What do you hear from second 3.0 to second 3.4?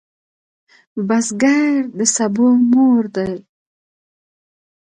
دی